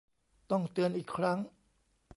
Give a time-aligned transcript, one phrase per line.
[0.51, 1.39] ต้องเตือนอีกครั้ง